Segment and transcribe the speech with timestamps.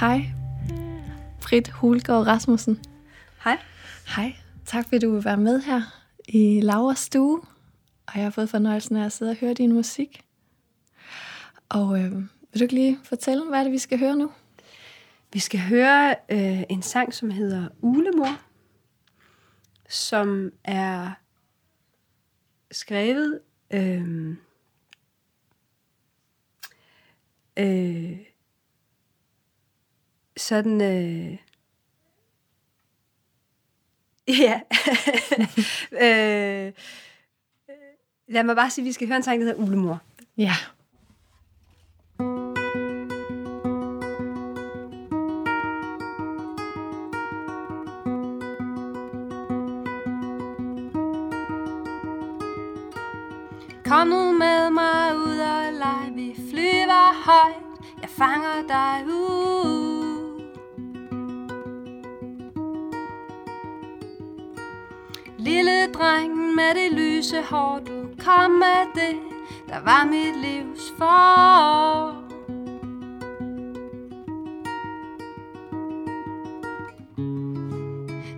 [0.00, 0.24] Hej,
[1.42, 2.80] Britt Hulgaard Rasmussen.
[3.44, 3.58] Hej.
[4.16, 4.36] Hej.
[4.66, 5.82] Tak fordi du vil være med her
[6.28, 7.40] i Lauras stue.
[8.06, 10.24] Og jeg har fået fornøjelsen af at sidde og høre din musik.
[11.68, 14.30] Og øh, vil du ikke lige fortælle, hvad er det, vi skal høre nu?
[15.32, 18.40] Vi skal høre øh, en sang, som hedder Ulemor,
[19.88, 21.10] som er
[22.70, 24.36] skrevet øh,
[27.58, 28.18] øh,
[30.44, 30.80] sådan...
[30.80, 31.38] Øh,
[34.44, 34.60] ja.
[36.04, 36.72] øh,
[38.28, 40.02] lad mig bare sige, at vi skal høre en sang, der hedder Ulemor.
[40.36, 40.54] Ja.
[53.84, 57.62] Kom nu med mig ud og leg, vi flyver højt,
[58.02, 59.63] jeg fanger dig ud.
[65.94, 69.16] drengen med det lyse hår, du kom med det,
[69.68, 72.14] der var mit livs for.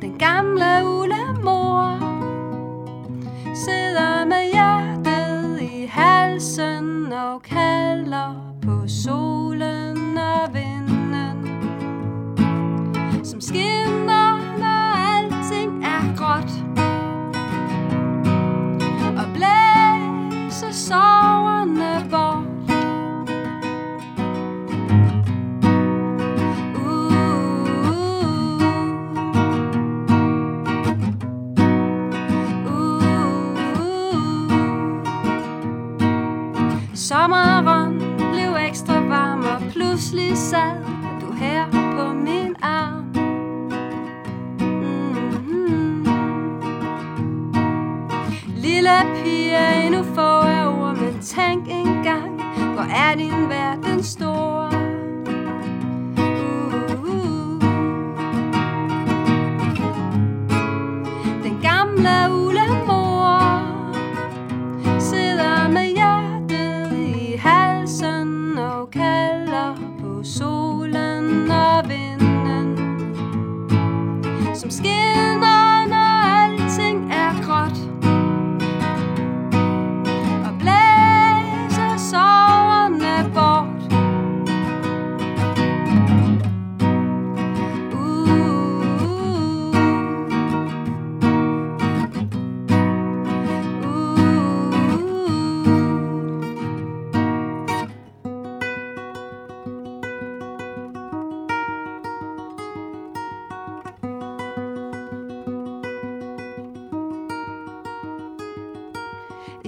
[0.00, 1.98] Den gamle ulemor
[3.54, 11.48] sidder med hjertet i halsen og kalder på solen og vinden,
[13.24, 13.81] som skinner,
[52.92, 54.68] er din verden stor.
[56.16, 57.60] Uh-huh.
[61.42, 63.62] Den gamle ulemor
[65.00, 72.76] sidder med hjertet i halsen og kalder på solen og vinden,
[74.54, 75.31] som skinner,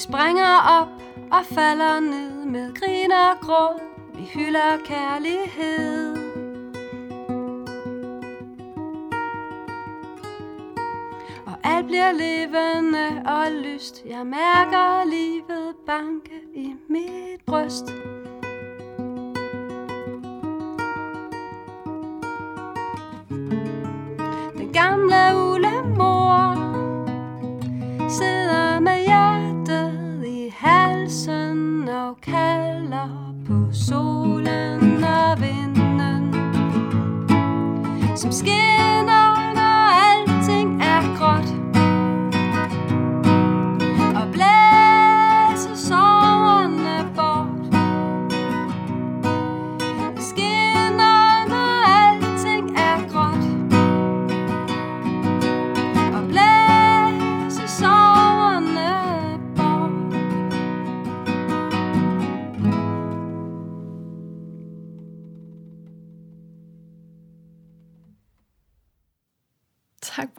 [0.00, 0.88] springer op
[1.30, 3.80] og falder ned med grin og gråd.
[4.14, 6.16] Vi hylder kærlighed.
[11.46, 14.02] Og alt bliver levende og lyst.
[14.06, 17.84] Jeg mærker livet banke i mit bryst.
[33.72, 34.19] Kalder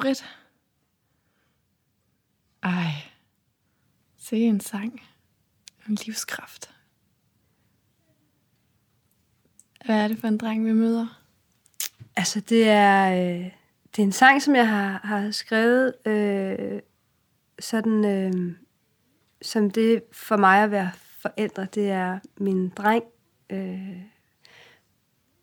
[0.01, 0.25] Britt.
[2.63, 2.91] Ej.
[4.17, 5.01] Se en sang.
[5.89, 6.73] En livskraft.
[9.85, 11.23] Hvad er det for en dreng, vi møder?
[12.15, 13.51] Altså, det er, øh,
[13.95, 16.81] det er en sang, som jeg har, har skrevet øh,
[17.59, 18.55] sådan, øh,
[19.41, 23.03] som det for mig at være forældre, det er min dreng
[23.49, 24.01] øh,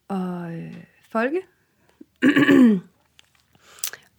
[0.09, 1.41] og øh, Folke.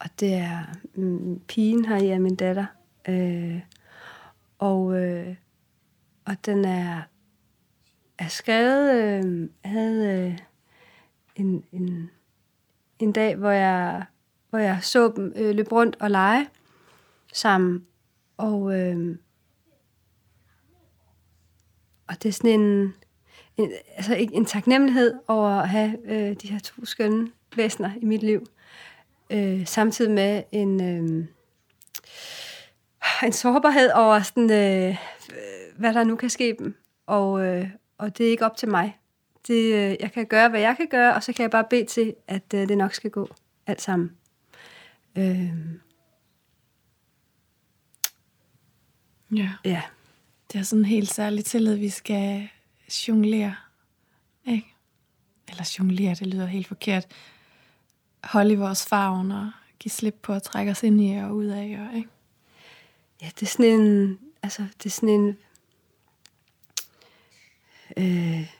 [0.00, 0.64] og det er
[0.94, 2.66] mm, pigen her, ja, min datter.
[3.08, 3.60] Øh,
[4.58, 5.34] og, øh,
[6.24, 7.02] og den er,
[8.18, 10.38] er skrevet, øh, havde øh,
[11.36, 12.10] en, en,
[12.98, 14.04] en dag, hvor jeg,
[14.50, 16.48] hvor jeg så dem øh, løbe rundt og lege
[17.32, 17.86] sammen.
[18.36, 19.16] Og, øh,
[22.08, 22.94] og det er sådan en,
[23.56, 28.22] en, altså en, taknemmelighed over at have øh, de her to skønne væsener i mit
[28.22, 28.46] liv.
[29.30, 31.26] Øh, samtidig med en, øh,
[33.24, 34.96] en sårbarhed over, sådan, øh,
[35.78, 36.76] hvad der nu kan ske dem.
[37.06, 37.68] Og, øh,
[37.98, 38.96] og det er ikke op til mig.
[39.46, 41.84] Det, øh, jeg kan gøre, hvad jeg kan gøre, og så kan jeg bare bede
[41.84, 43.28] til, at øh, det nok skal gå
[43.66, 44.10] alt sammen.
[45.18, 45.50] Øh,
[49.36, 49.50] Ja.
[49.64, 49.82] ja.
[50.52, 52.48] Det er sådan en helt særlig tillid, vi skal
[53.08, 53.56] jonglere.
[54.46, 54.66] Ikke?
[55.48, 57.06] Eller jonglere, det lyder helt forkert.
[58.24, 61.46] Holde i vores favn og give slip på at trække os ind i og ud
[61.46, 61.88] af.
[61.88, 62.08] Og, ikke?
[63.22, 64.18] Ja, det er sådan en...
[64.42, 65.38] Altså, det er sådan en...
[67.96, 68.54] Øh,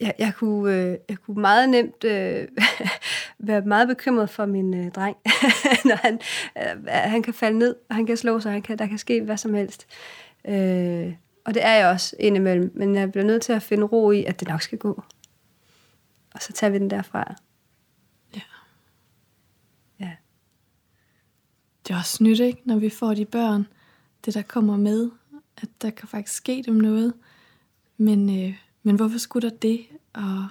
[0.00, 2.48] jeg, jeg, kunne, øh, jeg kunne meget nemt øh,
[3.38, 5.16] være meget bekymret for min øh, dreng,
[5.88, 6.20] når han,
[6.58, 9.22] øh, han kan falde ned, og han kan slå sig, han kan, der kan ske
[9.22, 9.86] hvad som helst.
[10.44, 11.14] Øh,
[11.44, 14.24] og det er jeg også indimellem, men jeg bliver nødt til at finde ro i,
[14.24, 15.02] at det nok skal gå.
[16.34, 17.34] Og så tager vi den derfra.
[18.36, 18.40] Ja.
[20.00, 20.10] Ja.
[21.90, 22.62] Det er også nyt, ikke?
[22.64, 23.66] når vi får de børn,
[24.24, 25.10] det der kommer med,
[25.56, 27.12] at der kan faktisk ske dem noget.
[27.96, 29.80] Men, øh, men hvorfor skulle der det?
[30.12, 30.48] Og,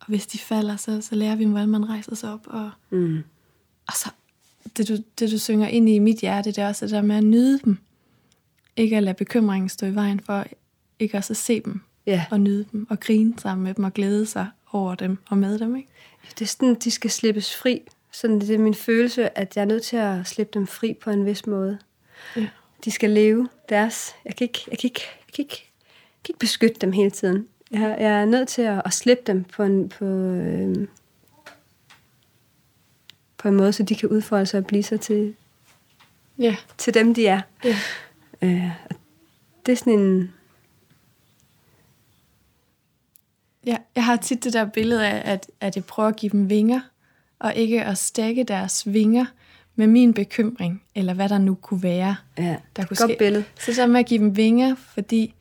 [0.00, 2.46] og hvis de falder, så, så lærer vi dem, hvordan man rejser sig op.
[2.46, 3.16] Og, Mm.
[3.86, 4.10] og så
[4.76, 7.16] det du, det, du synger ind i mit hjerte, det er også det der med
[7.16, 7.78] at nyde dem.
[8.76, 10.44] Ikke at lade bekymringen stå i vejen for,
[10.98, 12.24] ikke også at se dem Ja.
[12.30, 15.58] og nyde dem, og grine sammen med dem, og glæde sig over dem og med
[15.58, 15.76] dem.
[15.76, 15.88] Ikke?
[16.38, 17.80] Det er sådan, de skal slippes fri.
[18.16, 21.10] Sådan, det er min følelse, at jeg er nødt til at slippe dem fri på
[21.10, 21.78] en vis måde.
[22.36, 22.48] Ja.
[22.84, 24.14] De skal leve deres...
[24.24, 25.64] Jeg kan ikke, jeg kan ikke, jeg kan ikke,
[26.14, 27.48] jeg kan ikke beskytte dem hele tiden.
[27.70, 30.88] Jeg, jeg er nødt til at, at slippe dem på en, på, øh,
[33.38, 35.34] på en måde, så de kan udfolde sig og blive sig til,
[36.38, 36.56] Ja.
[36.78, 37.40] til dem, de er.
[37.64, 37.76] ja.
[38.42, 38.70] Øh,
[39.66, 40.32] det er sådan en...
[43.66, 46.50] Ja, jeg har tit det der billede af, at, at jeg prøver at give dem
[46.50, 46.80] vinger,
[47.40, 49.24] og ikke at stække deres vinger
[49.76, 53.16] med min bekymring, eller hvad der nu kunne være, Ja, der kunne godt ske.
[53.18, 53.44] billede.
[53.60, 55.34] Så der med at give dem vinger, fordi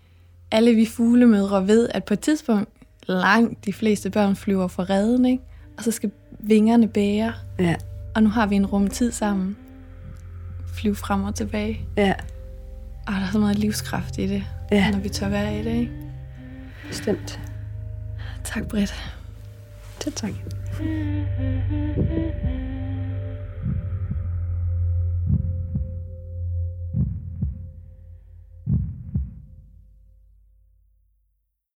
[0.52, 2.70] alle vi fuglemødre ved, at på et tidspunkt
[3.08, 5.44] langt de fleste børn flyver fra redden, ikke?
[5.78, 7.76] og så skal vingerne bære, Ja,
[8.16, 9.58] og nu har vi en rum tid sammen.
[10.74, 11.80] Flyve frem og tilbage.
[11.98, 12.14] ja,
[13.08, 14.92] Og der er så meget livskraft i det, Ja.
[14.92, 15.74] når vi tør være i det.
[15.76, 15.92] Ikke?
[16.88, 17.40] bestemt.
[18.44, 18.94] Tak, Britt.
[20.06, 20.34] Selv tak.
[20.80, 22.75] Mm-hmm.